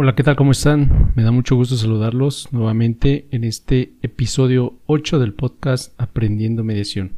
[0.00, 0.36] Hola, ¿qué tal?
[0.36, 1.12] ¿Cómo están?
[1.16, 7.14] Me da mucho gusto saludarlos nuevamente en este episodio 8 del podcast Aprendiendo Mediación.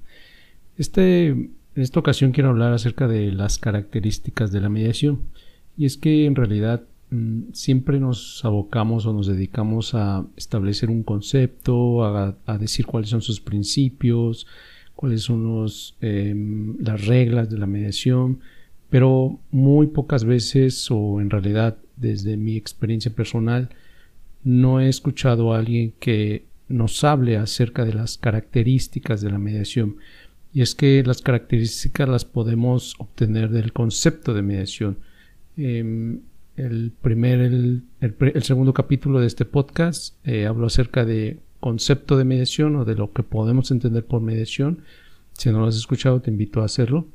[0.79, 5.21] Este, en esta ocasión quiero hablar acerca de las características de la mediación.
[5.77, 11.03] Y es que en realidad mm, siempre nos abocamos o nos dedicamos a establecer un
[11.03, 14.47] concepto, a, decir cuáles son sus principios,
[14.97, 18.41] cuáles son los, em, las reglas de la mediación,
[18.89, 23.71] pero muy pocas veces o en realidad desde mi experiencia personal,
[24.43, 29.97] no he escuchado a alguien que nos hable acerca de las características de la mediación.
[30.53, 34.99] Y es que las características las podemos obtener del concepto de mediación.
[35.57, 36.21] Em,
[36.57, 42.77] el primer, el, segundo capítulo de este podcast eh, hablo acerca de concepto de mediación
[42.77, 44.83] o de lo que podemos entender por mediación.
[45.35, 47.07] Si no lo has escuchado, te invito a hacerlo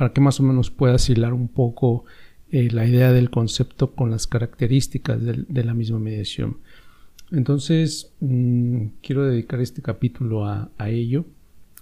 [0.00, 2.04] para que más o menos puedas hilar un poco
[2.52, 6.58] eh, la idea del concepto con las características de, la misma mediación.
[7.30, 11.26] Entonces, mm, quiero dedicar este capítulo a, ello,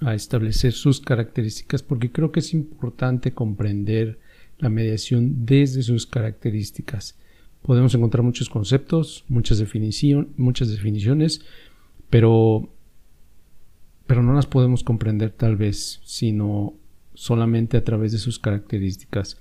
[0.00, 4.18] a establecer sus características, porque creo que es importante comprender
[4.58, 7.16] la mediación desde sus características.
[7.62, 9.64] Podemos encontrar muchos conceptos, muchas,
[10.36, 11.40] muchas definiciones,
[12.10, 12.68] pero,
[14.06, 16.74] pero no las podemos comprender tal vez, sino
[17.14, 19.38] solamente a través de sus características.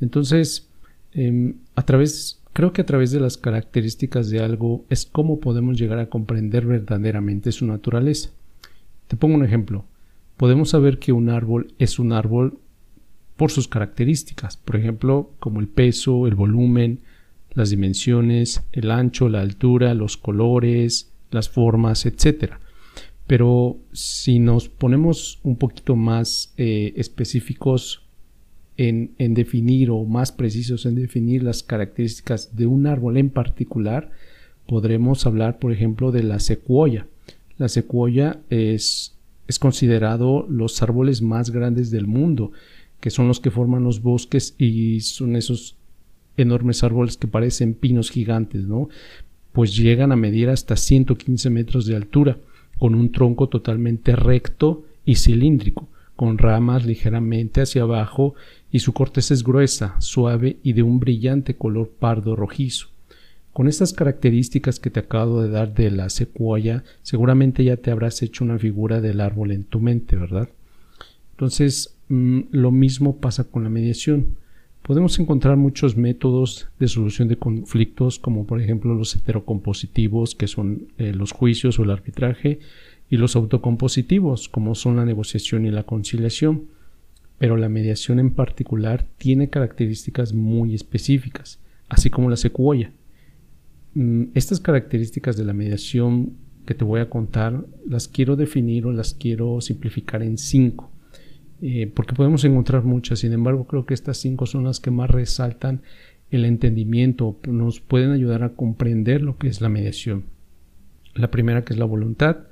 [0.00, 0.68] Entonces,
[1.12, 5.78] em, a través, creo que a través de las características de algo es cómo podemos
[5.78, 8.30] llegar a comprender verdaderamente su naturaleza.
[9.06, 9.84] Te pongo un ejemplo.
[10.36, 12.58] Podemos saber que un árbol es un árbol
[13.36, 17.00] por sus características, por ejemplo, como el peso, el volumen,
[17.54, 22.54] las dimensiones, el ancho, la altura, los colores, las formas, etc.
[23.26, 28.07] Pero si nos ponemos un poquito más eh, específicos
[28.78, 34.12] en, definir o más precisos en definir las características de un árbol en particular,
[34.66, 37.08] podremos hablar, por ejemplo, de la secuoya.
[37.58, 39.16] La secuoya es,
[39.48, 42.52] es considerado los árboles más grandes del mundo,
[43.00, 45.76] que son los que forman los bosques y son esos
[46.36, 48.88] enormes árboles que parecen pinos gigantes, ¿no?
[49.52, 52.38] Pues llegan a medir hasta 115 metros de altura,
[52.78, 55.88] con un tronco totalmente recto y cilíndrico
[56.18, 58.34] con ramas ligeramente hacia abajo
[58.70, 62.88] y su corteza es gruesa, suave y de un brillante color pardo rojizo.
[63.52, 68.22] Con estas características que te acabo de dar de la secuoya, seguramente ya te habrás
[68.22, 70.48] hecho una figura del árbol en tu mente, ¿verdad?
[71.32, 74.36] Entonces, mm, lo mismo pasa con la mediación.
[74.82, 80.88] Podemos encontrar muchos métodos de solución de conflictos, como por ejemplo los heterocompositivos, que son
[80.98, 82.60] eh, los juicios o el arbitraje,
[83.10, 86.64] y los autocompositivos, como son la negociación y la conciliación,
[87.38, 92.92] pero la mediación en particular tiene características muy específicas, así como la secuoya.
[93.94, 96.32] Mm, estas características de la mediación
[96.66, 100.90] que te voy a contar las quiero definir o las quiero simplificar en cinco,
[101.62, 105.10] eh, porque podemos encontrar muchas, sin embargo creo que estas cinco son las que más
[105.10, 105.82] resaltan
[106.30, 110.24] el entendimiento, nos pueden ayudar a comprender lo que es la mediación.
[111.14, 112.44] La primera que es la voluntad,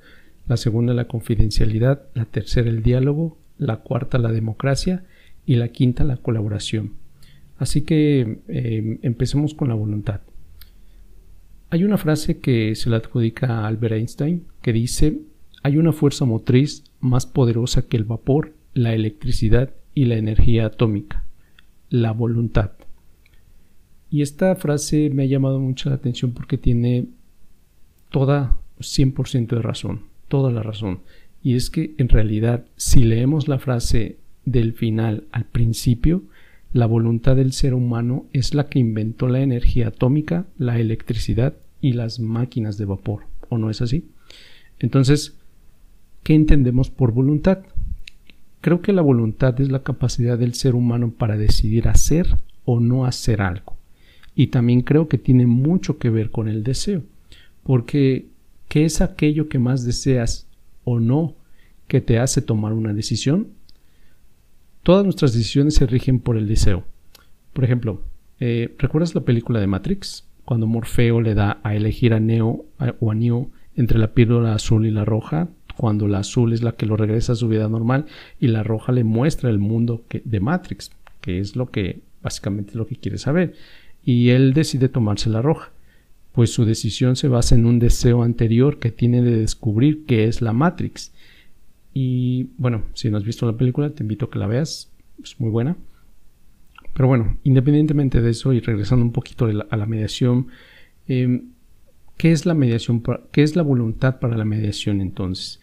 [0.47, 5.03] la segunda la confidencialidad, la tercera el diálogo, la cuarta la democracia
[5.45, 6.93] y la quinta la colaboración.
[7.57, 10.21] Así que em, empecemos con la voluntad.
[11.69, 15.21] Hay una frase que se la adjudica a Albert Einstein que dice
[15.63, 21.25] hay una fuerza motriz más poderosa que el vapor, la electricidad y la energía atómica,
[21.89, 22.71] la voluntad.
[24.09, 27.07] Y esta frase me ha llamado mucho la atención porque tiene
[28.11, 31.01] toda 100% de razón toda la razón.
[31.47, 36.23] Y es que en realidad si leemos la frase del final al principio,
[36.73, 41.93] la voluntad del ser humano es la que inventó la energía atómica, la electricidad y
[41.93, 43.21] las máquinas de vapor.
[43.47, 44.09] ¿O no es así?
[44.79, 45.37] Entonces,
[46.23, 47.59] ¿qué entendemos por voluntad?
[48.59, 52.27] Creo que la voluntad es la capacidad del ser humano para decidir hacer
[52.65, 53.77] o no hacer algo.
[54.35, 57.03] Y también creo que tiene mucho que ver con el deseo,
[57.63, 58.25] porque
[58.67, 60.46] ¿Qué es aquello que más deseas
[60.87, 61.35] o no
[61.89, 63.49] que te hace tomar una decisión?
[64.83, 66.85] Todas nuestras decisiones se rigen por el deseo.
[67.51, 68.01] Por ejemplo,
[68.39, 70.23] eh, ¿recuerdas la película de Matrix?
[70.45, 72.65] Cuando Morfeo le da a elegir a Neo
[73.01, 76.77] o a Neo entre la píldora azul y la roja, cuando la azul es la
[76.77, 78.05] que lo regresa a su vida normal
[78.39, 82.87] y la roja le muestra el mundo de Matrix, que es lo que básicamente lo
[82.87, 83.55] que quiere saber.
[84.05, 85.71] Y él decide tomarse la roja
[86.37, 90.39] pues su decisión se basa en un deseo anterior que tiene de descubrir qué es
[90.39, 91.11] la Matrix.
[91.95, 94.91] Y bueno, si no has visto la película, te invito a que la veas,
[95.23, 95.77] es muy buena.
[96.93, 100.49] Pero bueno, independientemente de eso y regresando un poquito a la mediación,
[101.07, 101.53] em,
[102.17, 103.01] ¿qué es la mediación?
[103.31, 105.59] ¿Qué es la voluntad para la mediación entonces?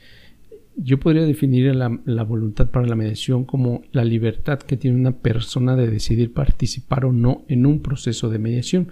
[0.77, 5.19] Yo podría definir la, la, voluntad para la mediación como la libertad que tiene una
[5.19, 8.89] persona de decidir participar o no en un proceso de mediación.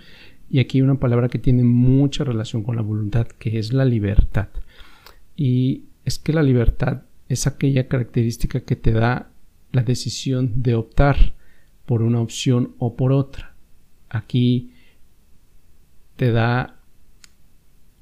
[0.53, 3.87] Y aquí hay una palabra que tiene mucha relación con la voluntad, que es la
[3.87, 4.49] libertad.
[5.35, 9.31] Y es que la libertad es aquella característica que te da
[9.73, 11.33] la decisión de optar
[11.87, 13.55] por una opción o por otra.
[14.11, 14.73] Aquí
[16.17, 16.83] te da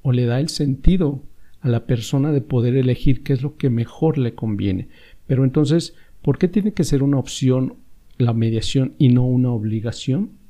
[0.01, 1.23] o le da el sentido
[1.61, 4.89] a la persona de poder elegir qué es lo que mejor le conviene.
[5.25, 7.77] Pero entonces, ¿por qué tiene que ser una opción
[8.17, 10.40] la mediación y no una obligación?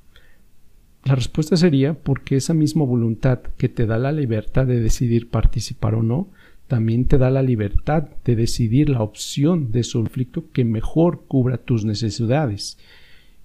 [1.03, 5.95] La respuesta sería porque esa misma voluntad que te da la libertad de decidir participar
[5.95, 6.29] o no,
[6.67, 11.57] también te da la libertad de decidir la opción de su conflicto que mejor cubra
[11.57, 12.77] tus necesidades.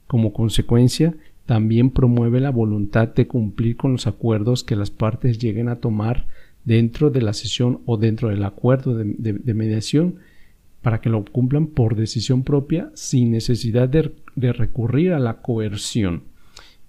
[0.06, 1.16] Como consecuencia,
[1.46, 6.26] también promueve la voluntad de cumplir con los acuerdos que las partes lleguen a tomar
[6.64, 10.16] dentro de la sesión o dentro del acuerdo de, mediación
[10.82, 16.22] para que lo cumplan por decisión propia sin necesidad de, de recurrir a la coerción.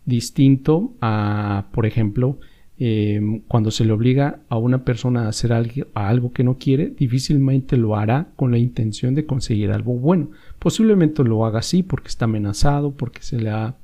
[0.07, 2.39] Distinto a, por ejemplo,
[2.79, 6.59] Em, cuando se le obliga a una persona a hacer algo, a algo que no
[6.59, 10.29] quiere, difícilmente lo hará con la intención de conseguir algo bueno.
[10.59, 13.75] Posiblemente lo haga así porque está amenazado, porque se le ha,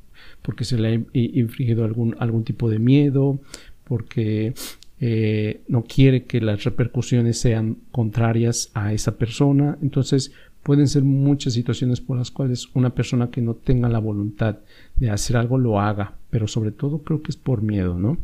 [0.43, 3.39] porque se le ha infligido algún, algún tipo de miedo,
[3.83, 4.53] porque
[4.99, 9.79] eh, no quiere que las repercusiones sean contrarias a esa persona.
[9.81, 14.57] Entonces pueden ser muchas situaciones por las cuales una persona que no tenga la voluntad
[14.95, 18.17] de hacer algo lo haga, pero sobre todo creo que es por miedo, ¿no?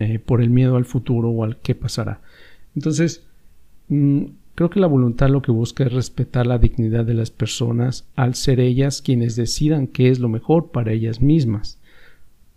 [0.00, 2.20] Eh, por el miedo al futuro o al qué pasará.
[2.74, 3.22] Entonces,
[3.88, 4.24] mm,
[4.54, 8.34] creo que la voluntad lo que busca es respetar la dignidad de las personas al
[8.34, 11.78] ser ellas quienes decidan qué es lo mejor para ellas mismas,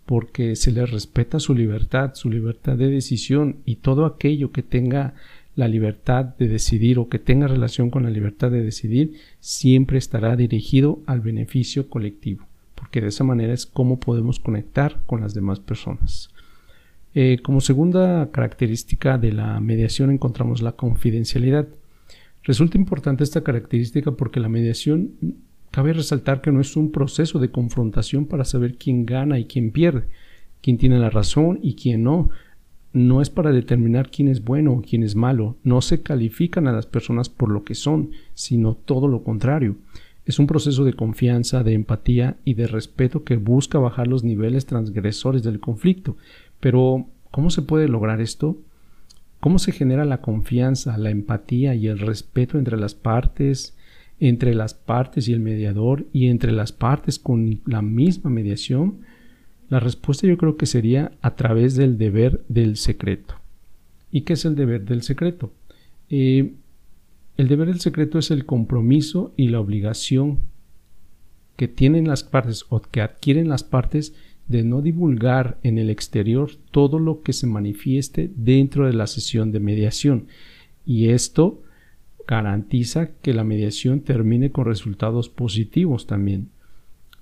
[0.06, 5.14] porque se les respeta su libertad, su libertad de decisión y todo aquello que tenga
[5.54, 10.34] la libertad de decidir o que tenga relación con la libertad de decidir siempre estará
[10.36, 15.60] dirigido al beneficio colectivo, porque de esa manera es como podemos conectar con las demás
[15.60, 16.30] personas.
[17.14, 21.68] Eh, como segunda característica de la mediación encontramos la confidencialidad.
[22.42, 25.12] Resulta importante esta característica porque la mediación
[25.70, 29.72] cabe resaltar que no es un proceso de confrontación para saber quién gana y quién
[29.72, 30.06] pierde,
[30.62, 32.30] quién tiene la razón y quién no.
[32.92, 35.56] No es para determinar quién es bueno o quién es malo.
[35.64, 39.76] No se califican a las personas por lo que son, sino todo lo contrario.
[40.24, 44.66] Es un proceso de confianza, de empatía y de respeto que busca bajar los niveles
[44.66, 46.16] transgresores del conflicto,
[46.60, 48.56] pero, ¿cómo se puede lograr esto?
[49.40, 53.76] ¿Cómo se genera la confianza, la empatía y el respeto entre las partes,
[54.20, 59.00] entre las partes y el mediador y entre las partes con la misma mediación?
[59.72, 63.36] La respuesta yo creo que sería a través del deber del secreto.
[64.10, 65.50] ¿Y qué es el deber del secreto?
[66.10, 66.52] Eh,
[67.38, 70.40] el deber del secreto es el compromiso y la obligación
[71.56, 74.14] que tienen las partes o que adquieren las partes
[74.46, 79.52] de no divulgar en el exterior todo lo que se manifieste dentro de la sesión
[79.52, 80.26] de mediación
[80.84, 81.62] y esto
[82.28, 86.50] garantiza que la mediación termine con resultados positivos también.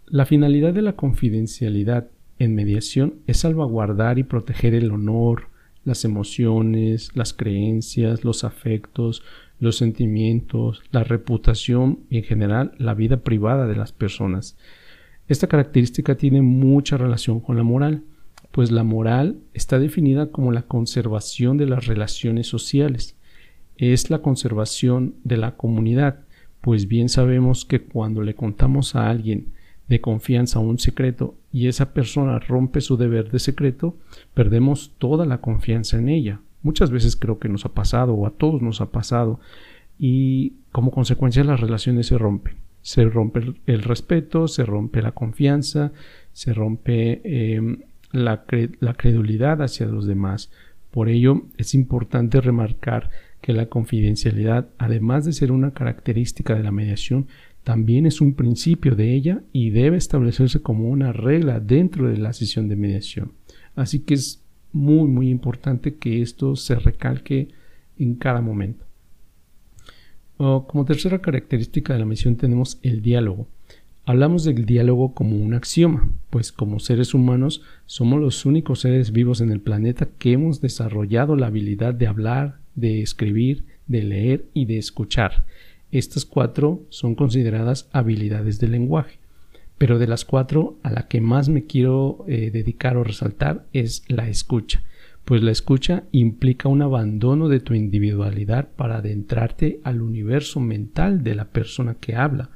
[0.06, 2.10] La finalidad de la confidencialidad
[2.40, 5.48] en mediación es salvaguardar y proteger el honor,
[5.84, 9.22] las emociones, las creencias, los afectos,
[9.60, 14.56] los sentimientos, la reputación y en general la vida privada de las personas.
[15.28, 18.04] Esta característica tiene mucha relación con la moral,
[18.52, 23.16] pues la moral está definida como la conservación de las relaciones sociales.
[23.76, 26.20] Es la conservación de la comunidad,
[26.62, 29.52] pues bien sabemos que cuando le contamos a alguien
[29.90, 33.96] de confianza un secreto y esa persona rompe su deber de secreto,
[34.32, 36.40] perdemos toda la confianza en ella.
[36.62, 39.40] Muchas veces creo que nos ha pasado o a todos nos ha pasado
[39.98, 45.92] y como consecuencia las relaciones se rompen se rompe el respeto, se rompe la confianza,
[46.32, 47.80] se rompe em,
[48.10, 48.44] la,
[48.80, 50.50] la credulidad hacia los demás.
[50.90, 53.10] Por ello es importante remarcar
[53.42, 57.26] que la confidencialidad, además de ser una característica de la mediación,
[57.64, 62.32] también es un principio de ella y debe establecerse como una regla dentro de la
[62.32, 63.32] sesión de mediación.
[63.74, 67.48] Así que es muy muy importante que esto se recalque
[67.98, 68.86] en cada momento
[70.66, 73.46] como tercera característica de la misión tenemos el diálogo.
[74.06, 79.42] Hablamos del diálogo como un axioma, pues como seres humanos somos los únicos seres vivos
[79.42, 84.64] en el planeta que hemos desarrollado la habilidad de hablar, de escribir, de leer y
[84.64, 85.44] de escuchar.
[85.92, 89.18] Estas cuatro son consideradas habilidades del lenguaje.
[89.78, 94.04] Pero de las cuatro, a la que más me quiero eh, dedicar o resaltar es
[94.08, 94.82] la escucha,
[95.24, 101.34] pues la escucha implica un abandono de tu individualidad para adentrarte al universo mental de
[101.34, 102.50] la persona que habla,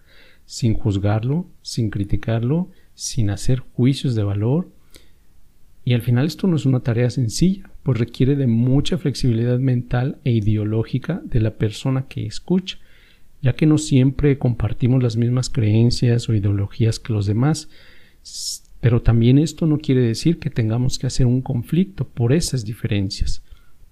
[0.45, 4.69] sin juzgarlo, sin criticarlo, sin hacer juicios de valor.
[5.85, 10.19] Y al final esto no es una tarea sencilla, pues requiere de mucha flexibilidad mental
[10.25, 12.79] e ideológica de la persona que escucha,
[13.45, 17.69] ya que no siempre compartimos las mismas creencias o ideologías que los demás,
[18.81, 23.43] pero también esto no quiere decir que tengamos que hacer un conflicto por esas diferencias.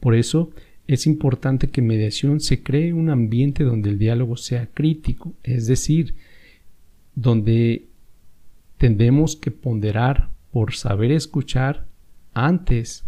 [0.00, 0.52] Por eso
[0.86, 5.66] es importante que en mediación se cree un ambiente donde el diálogo sea crítico, es
[5.66, 6.14] decir,
[7.14, 7.84] donde
[8.78, 11.86] tendemos que ponderar por saber escuchar
[12.32, 13.04] antes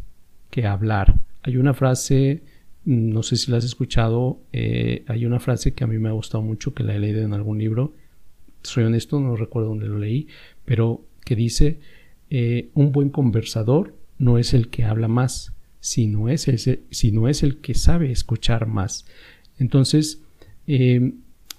[0.51, 1.21] que hablar.
[1.43, 2.43] Hay una frase,
[2.85, 6.13] no sé si la has escuchado, eh, hay una frase que a mí me ha
[6.13, 7.95] gustado mucho, que la he leído en algún libro,
[8.63, 10.29] soy honesto, no recuerdo dónde lo leí,
[10.65, 11.81] pero que dice,
[12.31, 17.43] eh, un buen conversador no es el que habla más, sino es el, sino es
[17.43, 19.07] el que sabe escuchar más.
[19.59, 20.23] Entonces,
[20.67, 21.13] eh,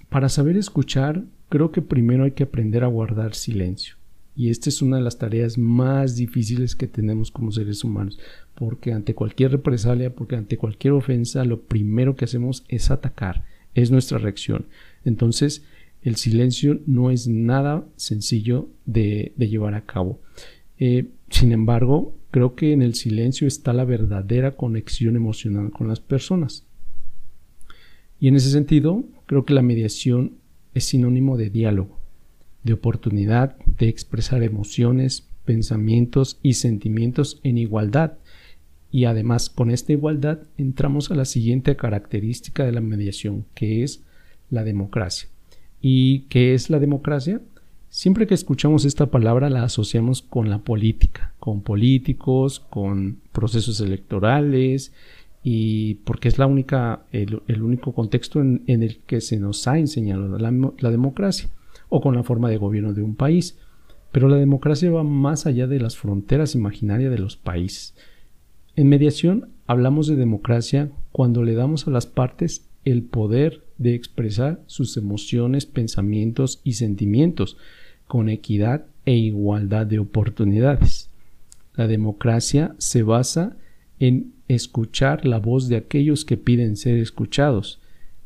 [0.08, 3.96] para saber escuchar creo que primero hay que aprender a guardar silencio.
[4.36, 8.18] Y esta es una de las tareas más difíciles que tenemos como seres humanos,
[8.54, 13.90] porque ante cualquier represalia, porque ante cualquier ofensa, lo primero que hacemos es atacar, es
[13.90, 14.66] nuestra reacción.
[15.04, 15.64] Entonces,
[16.02, 20.20] el silencio no es nada sencillo de, llevar a cabo.
[20.78, 26.00] Eh, sin embargo, creo que en el silencio está la verdadera conexión emocional con las
[26.00, 26.66] personas.
[28.20, 30.34] Y en ese sentido, creo que la mediación
[30.74, 31.98] es sinónimo de diálogo,
[32.66, 38.14] de oportunidad de expresar emociones, pensamientos y sentimientos en igualdad.
[38.90, 44.02] Y además con esta igualdad entramos a la siguiente característica de la mediación, que es
[44.50, 45.28] la democracia.
[45.80, 47.40] ¿Y qué es la democracia?
[47.88, 54.92] Siempre que escuchamos esta palabra la asociamos con la política, con políticos, con procesos electorales,
[55.42, 60.36] y porque es la única, el, único contexto en, el que se nos ha enseñado
[60.38, 61.48] la, democracia
[61.88, 63.58] o con la forma de gobierno de un país.
[64.12, 67.94] Pero la democracia va más allá de las fronteras imaginarias de los países.
[68.76, 74.60] En mediación hablamos de democracia cuando le damos a las partes el poder de expresar
[74.66, 77.56] sus emociones, pensamientos y sentimientos
[78.06, 81.10] con equidad e igualdad de oportunidades.
[81.74, 83.56] La democracia se basa
[83.98, 87.80] en escuchar la voz de aquellos que piden ser escuchados,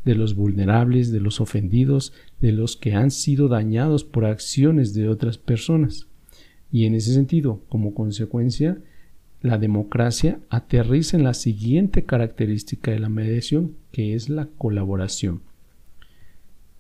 [0.05, 5.09] de los vulnerables, de los ofendidos, de los que han sido dañados por acciones de
[5.09, 6.07] otras personas.
[6.73, 8.79] Y en ese sentido, como consecuencia,
[9.43, 15.43] la democracia aterriza en la siguiente característica de la mediación, que es la colaboración.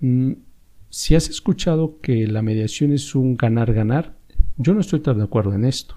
[0.00, 0.32] Mm,
[0.90, 4.14] si has escuchado que la mediación es un ganar-ganar,
[4.56, 5.96] yo no estoy tan de acuerdo en esto.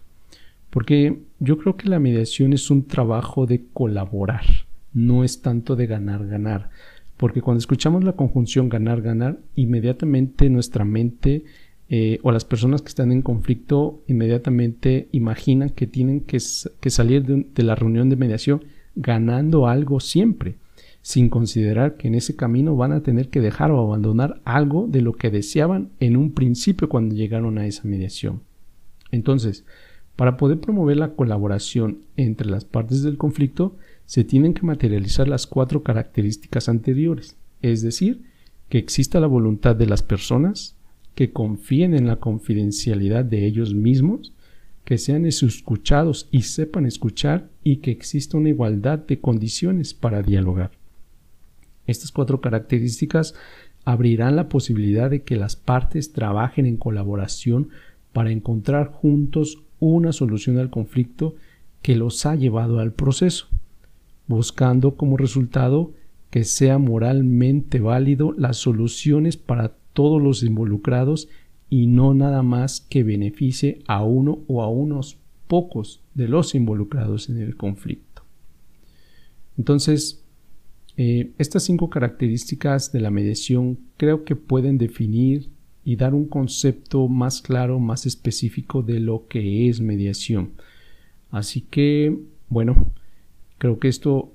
[0.70, 4.46] Porque yo creo que la mediación es un trabajo de colaborar,
[4.94, 6.72] no es tanto de ganar, ganar.
[7.24, 11.46] Porque cuando escuchamos la conjunción ganar, ganar, inmediatamente nuestra mente
[11.88, 17.64] eh, o las personas que están en conflicto inmediatamente imaginan que tienen que, salir de
[17.64, 18.66] la reunión de mediación
[18.98, 20.56] ganando algo siempre,
[21.02, 25.00] sin considerar que en ese camino van a tener que dejar o abandonar algo de
[25.00, 28.42] lo que deseaban en un principio cuando llegaron a esa mediación.
[29.12, 29.64] Entonces,
[30.18, 35.48] para poder promover la colaboración entre las partes del conflicto, se tienen que materializar las
[35.48, 38.22] cuatro características anteriores, es decir,
[38.70, 40.76] que exista la voluntad de las personas,
[41.16, 44.34] que confíen en la confidencialidad de ellos mismos,
[44.84, 50.72] que sean escuchados y sepan escuchar y que exista una igualdad de condiciones para dialogar.
[51.88, 53.36] Estas cuatro características
[53.86, 57.70] abrirán la posibilidad de que las partes trabajen en colaboración
[58.12, 61.36] para encontrar juntos una solución al conflicto
[61.82, 63.48] que los ha llevado al proceso,
[64.28, 65.94] buscando como resultado
[66.30, 71.30] que sea moralmente válido las soluciones para todos los involucrados
[71.70, 77.30] y no nada más que beneficie a uno o a unos pocos de los involucrados
[77.30, 78.24] en el conflicto.
[79.58, 80.24] Entonces,
[80.98, 85.50] eh, estas cinco características de la mediación creo que pueden definir
[85.84, 90.54] y dar un concepto más claro, más específico de lo que es mediación.
[91.30, 92.18] Así que,
[92.50, 92.92] bueno,
[93.64, 94.34] creo que esto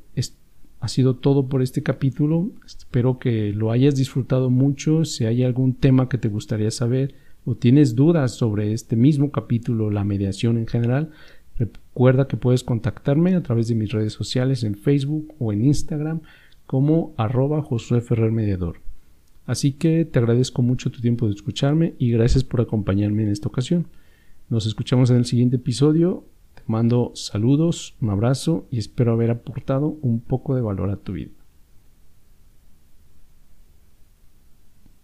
[0.81, 2.51] ha sido todo por este capítulo.
[2.65, 5.05] Espero que lo hayas disfrutado mucho.
[5.05, 9.91] Si hay algún tema que te gustaría saber o tienes dudas sobre este mismo capítulo,
[9.91, 11.11] la mediación en general,
[11.59, 16.23] recuerda que puedes contactarme a través de mis redes sociales en Facebook o en Instagram
[16.65, 18.81] como arroba Josué Ferrer Mediador.
[19.45, 23.49] Así que te agradezco mucho tu tiempo de escucharme y gracias por acompañarme en esta
[23.49, 23.89] ocasión.
[24.49, 26.25] Nos escuchamos en el siguiente episodio.
[26.59, 31.13] Te mando saludos, un abrazo y espero haber aportado un poco de valor a tu
[31.13, 31.38] vida.